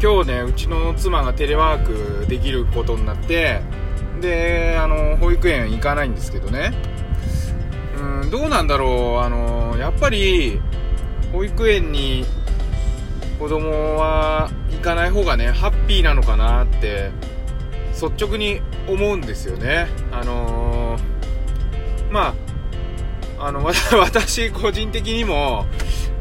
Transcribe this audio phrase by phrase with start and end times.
[0.00, 3.62] 今日ねうちの妻がテレワークできることになって
[4.20, 6.72] であの保育園行かないんですけどね。
[7.96, 9.24] うんどうなんだろう。
[9.24, 10.60] あのやっぱり
[11.32, 12.24] 保育園に
[13.38, 17.10] 子供は行かない方がねハッピーなのかなって
[17.92, 19.88] 率直に思うんですよね。
[20.12, 20.96] あの、
[22.10, 22.34] ま
[23.38, 23.64] ああの
[23.98, 25.66] 私個人的にも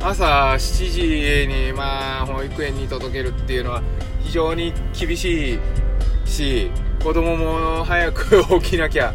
[0.00, 0.24] 朝
[0.54, 3.82] 7時にまあ保育園に届けるっていうのは
[4.20, 5.58] 非常に厳しい
[6.24, 6.70] し
[7.02, 9.14] 子供も早く起きなきゃ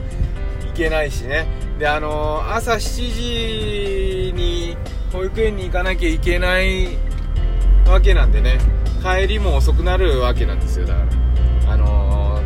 [0.69, 1.47] いけないしね。
[1.79, 4.77] であの朝7時に
[5.11, 6.97] 保育園に行かなきゃいけない
[7.87, 8.59] わけなんでね
[9.01, 10.85] 帰りも遅くなるわけなんですよ。
[10.85, 11.05] だか
[11.67, 12.39] らあの、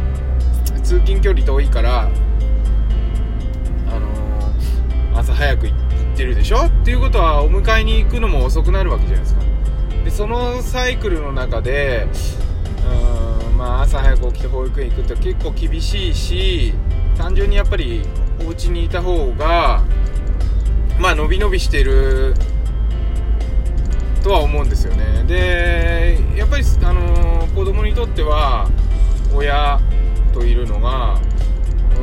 [0.83, 5.84] 通勤距離遠いからあの、朝早く行って
[6.23, 6.65] るでしょ？
[6.65, 9.41] っていうことはお迎えに行くのも遅くなるわけじゃないですか。
[10.03, 12.07] でそのサイクルの中で
[13.49, 16.73] うんまあ朝早く起きて保育園行くって結構厳しいし
[17.17, 18.03] 単純にやっぱり
[18.45, 19.83] お家にいた方が
[20.99, 22.35] まあ伸び伸びしてる
[24.23, 25.23] とは思うんですよね。
[25.27, 28.69] でやっぱり、あのー、子供にとっては
[29.33, 29.79] 親
[30.33, 31.19] といるのが
[31.97, 32.01] う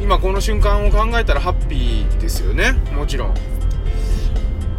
[0.00, 2.72] ん今この瞬間を考えたらハッピーですよね。
[2.92, 3.34] もちろん、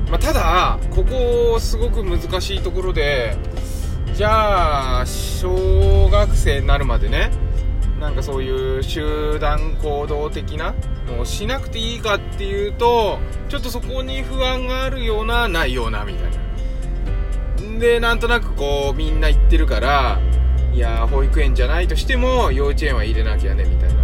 [0.10, 3.38] まあ、ただここすごく難しいところで
[4.14, 7.32] じゃあ小学生になるまでね
[8.00, 10.76] なんかそういう集団行動的な
[11.08, 17.80] のをしなくていいかっていうとちょっとそこに不安があるようなないようなみたいな。
[17.80, 20.20] でなんとなくこうみんな言ってるから
[20.74, 24.02] いや保育園じゃないとしても幼稚園は入れなきゃねみたいな。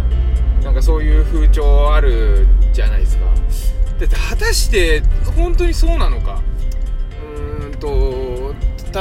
[0.64, 2.46] なんかそういう風潮ある
[2.78, 5.02] じゃないですかだって果たして
[5.36, 6.40] 本当にそうなのか
[7.20, 8.54] うーんと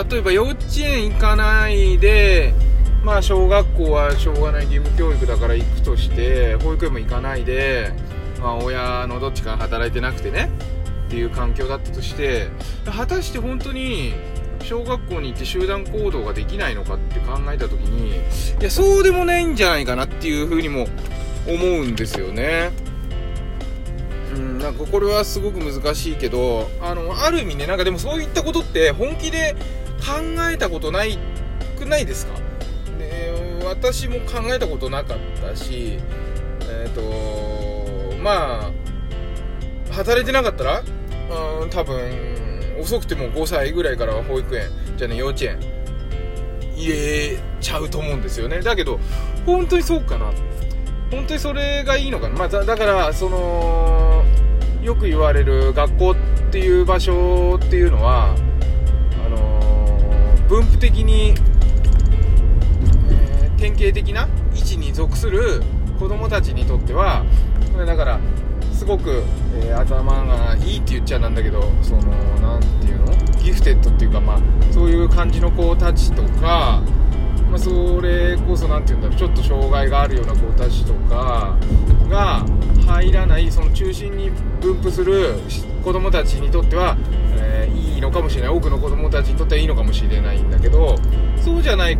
[0.09, 2.55] 例えば幼稚園行かないで
[3.03, 7.93] まあ小学校はしょうがない義務教育だから行くとして保育園も行かないで、
[8.41, 10.49] まあ、親のどっちか働いてなくてね
[11.05, 12.47] っていう環境だったとして
[12.83, 14.15] 果たして本当に
[14.63, 20.87] 小学校に行って集団行動ができないのかって考えた時にいやそうでもないんじゃないかなっていうふうにも
[21.47, 22.86] 思うんですよね。
[24.67, 29.55] なんかこれはすごく難しいけどあのある意味ねなんかでもそういったことって本気で
[29.99, 31.17] 考えたことない
[31.79, 32.33] くないですか？
[32.99, 35.99] で私も考えたことなかったし
[36.69, 38.73] えっ、ー、とま
[39.89, 40.81] あ働いてなかったら
[41.61, 45.59] うん多分遅くても5歳ぐらいからは保育園じゃね幼稚園
[46.75, 48.59] 入れちゃうと思うんですよね。
[48.59, 48.99] だけど
[49.45, 50.33] 本当にそうかな。
[51.09, 54.06] 本当にそれがいいのかな、まあ、だからその
[54.87, 56.15] よく言われる学校っ
[56.49, 58.33] ていう場所っていうのは
[59.25, 61.33] あのー、分布的に
[63.11, 65.61] え典型的な位置に属する
[65.99, 67.25] 子供たちにとっては
[67.85, 68.21] だから
[68.71, 69.23] すごく、
[69.55, 72.03] えー、頭がいいって言っちゃなんだけどその
[72.39, 73.07] 何て言うの？
[73.43, 76.81] ギフテッドっていうかまあそういう感じの子たちとか、
[77.49, 81.57] まあ、それこそ何て言うんだろうちょっと障害があるような子たちとか
[82.09, 82.45] が
[82.87, 84.31] 入らないその中心に
[84.61, 85.35] 分布する
[85.83, 86.97] 子供たちにとっては、
[87.37, 88.49] えー、いいのかもしれない。
[88.49, 90.95] 多くの子供たちにとってはいいのかもしれないんだけど
[91.37, 91.97] そうじゃない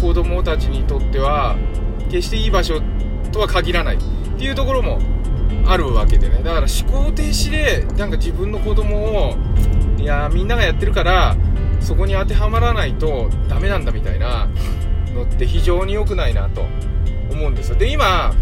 [0.00, 1.56] 子供たちにとっては
[2.10, 2.80] 決していい場所
[3.32, 3.96] とは限らない。
[3.96, 3.98] っ
[4.36, 4.98] ていうところも
[5.66, 6.42] あるわけでね。
[6.42, 9.36] だから思考停止でなんか自分の子供を
[9.98, 11.36] いやみんながやってるから
[11.80, 14.48] そこに当てはまらないとダメなんだみたいな
[15.14, 16.66] のって非常に良くないなと
[17.30, 17.76] 思うんですよ。
[17.76, 18.34] で今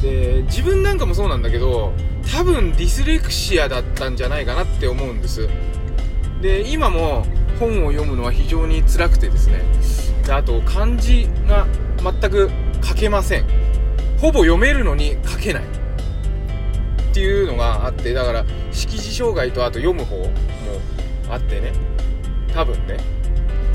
[0.00, 1.92] で自分なんかもそうなんだけど
[2.32, 5.48] 多分ディスレクシアだったんじゃないかなって思うんです。
[6.40, 7.24] で今も
[7.58, 9.62] 本を読むのは非常に辛くてですね。
[10.24, 11.66] であと漢字が
[12.02, 12.50] 全く
[12.84, 13.44] 書けません。
[14.18, 15.62] ほぼ読めるのに書けない。
[15.62, 20.30] っていうのがあってだから識字障害とあと読む方も
[21.30, 21.72] あってね。
[22.52, 22.98] 多分ね。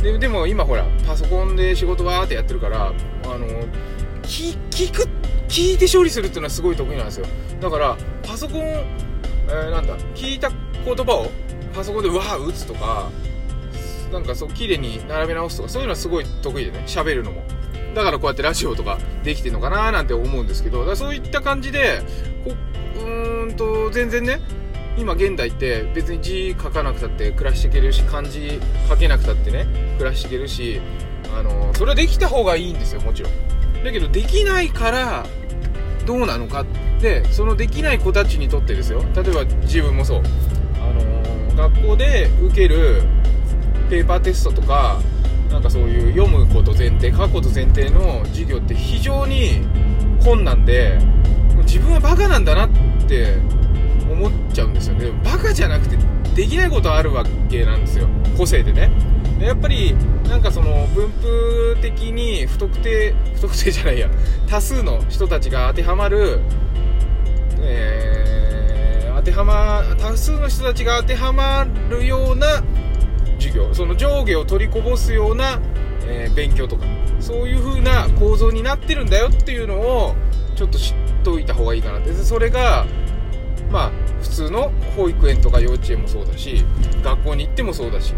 [0.04, 2.92] ででも今ほらパソコンで仕事わーってやってるからあ
[3.38, 3.48] の
[4.24, 5.08] 聞く
[5.52, 7.26] 聞いて処理するっていうのはすごい得意なんですよ。
[7.60, 11.30] だからパソコン、えー、なんだ聞いた言葉を
[11.76, 13.12] パソコンでわー打つとか
[14.14, 17.44] なんかそう綺麗に並べ直すとかそういうのはすごい得意でね喋るのも。
[17.94, 22.02] だからこうやってラジオとかできてるのかななんて思うんですけどだそういった感じで
[22.46, 22.54] こ
[22.96, 24.40] うーんと全然ね
[24.98, 29.68] 今現代って別に字書かなくたって暮らしていけるし漢字書けなくたってね
[29.98, 30.80] 暮らしていけるし
[31.38, 33.32] あのそれはできた方がいいんですよもちろん。
[33.84, 35.26] だけどできないから
[36.06, 36.66] どうなのか
[37.00, 39.04] でそのできない子たちにとってですよ。
[39.16, 40.24] 例えば自分もそう。
[40.76, 43.04] あの学校で受ける
[43.90, 45.00] ペーパーテストとか
[45.50, 49.62] なんかそういう読むこと前提書くこと前提の授業って非常に
[50.24, 50.98] 困難で
[51.64, 52.70] 自分はバカなんだなっ
[53.08, 53.38] て
[54.10, 55.06] 思っちゃうんですよね。
[55.06, 55.98] でもバカじゃなくて
[56.36, 58.08] できないことあるわけなんですよ。
[58.38, 58.90] 個性でね。
[59.40, 59.96] やっぱり
[60.32, 64.10] なんかその分布的に不特定不特定じゃないや。
[64.48, 66.40] 多数の人たちが当てはまる、
[67.60, 72.64] えー、当てはま多数の人たちが当てはまるような
[73.40, 73.74] 授業。
[73.74, 75.60] その上下を取りこぼすような、
[76.06, 76.86] えー、勉強とか。
[77.20, 80.16] そういう風な構造になってるんだよっていうのを
[80.56, 80.96] ちょっと知っ
[81.26, 82.14] といた方がいいかなって。
[82.14, 82.86] それが
[83.70, 83.92] まあ
[84.32, 86.66] 通の保育園とか幼稚園もそうだし
[87.04, 88.14] 学校に行ってもそうだし、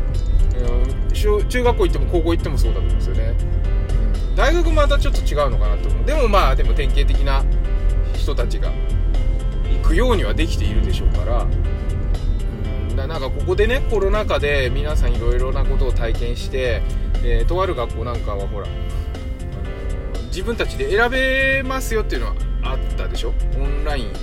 [0.56, 3.34] うん、中学校行っても高校行ってもそうだと思うんですよね、
[4.30, 6.06] うん、大学またちょっと違うのかなと思う。
[6.06, 7.44] でもまあでも典型的な
[8.16, 8.72] 人たちが
[9.82, 11.48] 行くようにはできているでしょうから
[12.96, 16.84] だなんかここでねコロナ禍で皆さんいろいろなことを体験して、
[17.24, 23.34] えー、とある学校なんかはほら、あのー、自分たちで選べますよっていうのはあったでしょ？
[23.60, 24.16] オンライン、えー、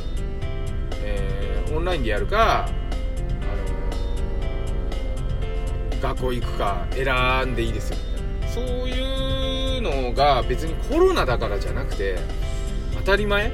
[1.72, 2.70] オンラインでやるか、あ
[5.90, 7.96] のー、学校行くか選んでいいですよ。
[8.48, 12.18] そういうのが別にコロナだからじゃなくて
[12.94, 13.52] 当たり前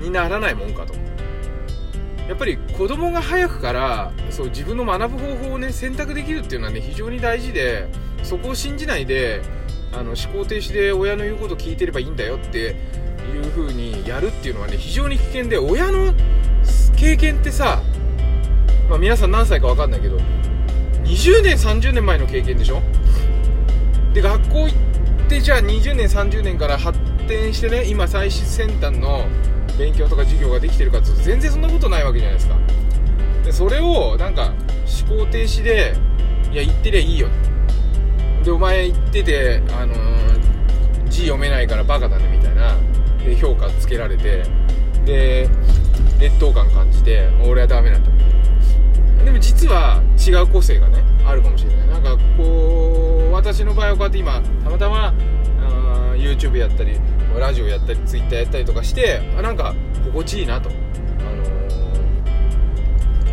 [0.00, 0.94] にならないもんかと。
[2.28, 7.88] やっぱり子供が早くからそう自分の学ぶ方法をね選択できるっていうのはね非常に大事で
[8.24, 9.42] そこを信じないで
[9.92, 16.12] あの思考停止で親の言うこと聞いてればいいんだよっていう風にやるっていうのはね非常に危険で親の
[16.96, 17.82] 経験ってさ、
[18.88, 20.16] まあ、皆さん何歳か分かんないけど
[21.04, 22.82] 20年30年前の経験でしょ？
[24.12, 26.98] で学校行ってじゃあ20年30年から発
[27.28, 29.26] 展してね今最先端の
[29.78, 32.56] 勉強とか授業ができてるかっていうと全然そんなことないわけじゃないですか。
[33.44, 34.52] でそれをなんか
[35.08, 35.94] 思考停止で
[36.50, 37.28] いや言ってりゃいいよ。
[38.42, 42.76] でお前言っててあのー、字読めないからバカだねみたいな
[43.24, 44.44] で評価つけられて
[45.04, 45.48] で
[46.18, 48.10] 劣等感感じて俺はダメなんだ
[49.24, 51.88] でも実は違う個性がねあるかもしれない。
[51.88, 55.12] なんかこう私の場合はこうやって今たまたま
[56.14, 56.98] YouTube やったり
[57.38, 61.44] ラジオやったり Twitter やったりとかしてあなんか心地いいなと、あの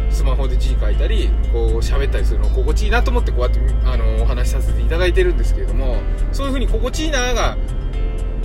[0.09, 5.97] ー、スマホで字書いたりこう喋ったりするの心地いいなと思ってこうやって、あのー、お話しさせていただいてるんですけれども
[6.31, 7.57] そういう風に心地いいなが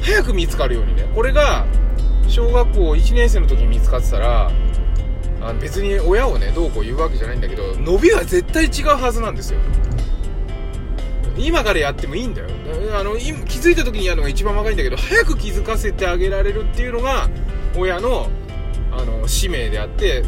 [0.02, 1.66] 早く見つかるようにねこれが
[2.28, 4.50] 小学校1年生の時に見つかってたら
[5.40, 9.60] あの別に親をねどうこう言うわけじゃないんだけど伸びは絶対違うはずなんですよ。
[11.38, 12.48] 今からやってもいいんだよ。
[12.98, 17.28] あの気づいた時にやるのが一番若いんだけど早く気づかせてあげられるっていうのが
[17.76, 18.28] 親の
[18.90, 20.24] あの使命であって、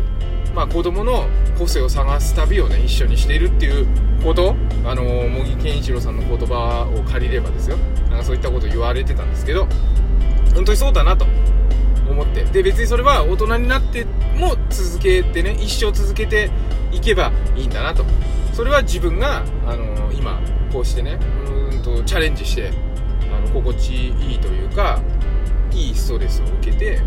[0.55, 1.26] まあ、子供の
[1.58, 3.87] 個性を探す旅をね一緒にしているっていう
[4.23, 4.55] こと
[4.85, 7.76] あの茂木健一郎さんの言葉を借りればですよ。
[8.08, 9.67] なんかそういったこと言われてたんですけど
[10.55, 11.26] 本当にそうだなと。
[12.11, 12.45] 思って。
[12.45, 14.05] で別にそれは大人になって
[14.37, 16.51] も続けてね一生続けて
[16.93, 18.05] いけばいいんだなと。
[18.53, 20.41] それは自分があの今
[20.73, 22.71] こうしてねうんとチャレンジして
[23.33, 25.01] あの心地いいというか
[25.73, 27.01] いいストレスを受けて、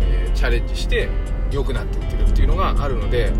[0.00, 1.08] えー、チャレンジして
[1.50, 3.32] 良くなっていってるっていうのがあるので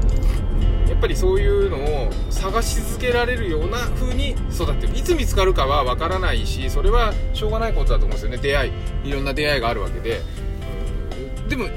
[0.89, 4.95] やっぱりそういうのを探し続けられるような風に育ってる。
[4.95, 8.39] いつ見つかるかはわからないしそれはしょうがないことだと思うんですよね。
[8.39, 8.73] 出会い。
[9.05, 10.21] いろんな出会いがあるわけで。
[11.51, 11.71] でもいっ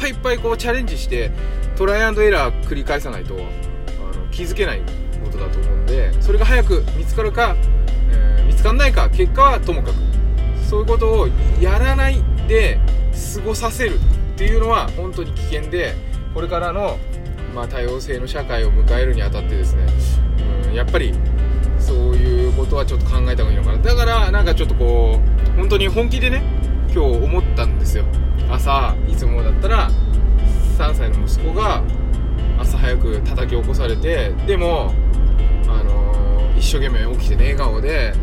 [0.00, 1.30] ぱいいっぱいこうチャレンジして
[1.76, 4.80] トライアンドエラー繰り返さないとあの気づけない
[5.24, 7.56] ことだと思うんでそれが早く見つかるか、
[8.10, 10.06] えー、見つかんないか結果はともかく。
[10.66, 11.28] そういうことを
[11.60, 12.80] やらないで
[13.34, 13.98] 過ごさせるっ
[14.36, 15.94] ていうのは本当に危険で
[16.34, 16.98] これからの、
[17.54, 19.86] まあ、多様性の社会を迎えるにあたってですね
[20.66, 21.14] うんやっぱり
[21.78, 23.78] そういうことはちょっと考えた方がいいのかな。
[23.78, 25.20] だからなんかちょっとこ
[25.54, 26.42] う本当に本気でね
[26.92, 28.04] 今日思ったんですよ。
[28.50, 29.90] 朝いつもだったら
[30.78, 31.82] 3歳の息子が
[32.58, 34.92] 朝早く叩き起こされてでも
[35.68, 38.14] あのー、一生懸命起きてね笑顔で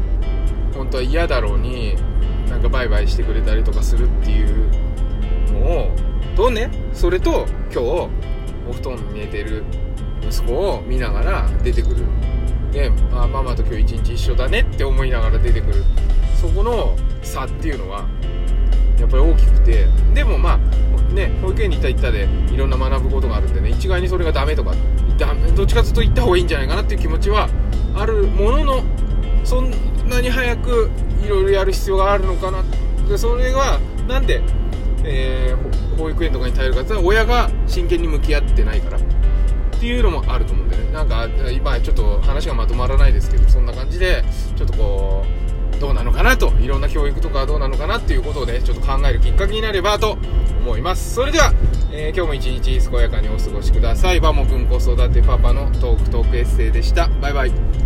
[0.73, 1.95] 本当は嫌だろうに
[2.49, 4.69] なんかバイバイしてくれたりとかするっていう
[5.51, 5.95] のを
[6.35, 7.77] とねそれと今日
[8.67, 9.63] お布団に寝てる
[10.27, 12.05] 息子を見ながら出てくる。
[12.71, 15.83] で、あ、ママと今日一日一緒だねって思いながら出てくる。
[16.39, 18.05] そこの差っていうのは
[19.03, 19.87] やっぱり大きくて。
[20.13, 24.73] でもまあね保育園に行った行ったでいろんな学ぶことがあるんでね一概にそれがダメとか
[25.55, 27.47] どっちかというと行った方がいいんじゃないかなっていう気持ちは
[27.95, 28.83] あるものの
[29.43, 29.71] そん
[30.09, 30.89] なに早く
[31.23, 32.63] いろいろやる必要があるのかな
[33.07, 34.41] でそれはなんで、
[35.03, 38.97] えー、保育園とかに頼るかって親が真剣に向き合ってないから。
[38.97, 40.91] っていうのもあると思うんでね。
[40.93, 44.23] なんか今ちょっと話がまとまらないですけどそんな感じで
[44.55, 50.17] ちょっとこうどうなのかなといろんな教育とかどうなのかなっていうことでちょっと考えるきっかけになればと
[50.59, 51.13] 思います。
[51.13, 51.53] それでは、
[51.91, 54.19] えー、今日も一日健やかにお過ごしください。
[54.19, 57.07] バモくん子育てパパのトークトークエッセイでした。
[57.21, 57.82] バイバイ。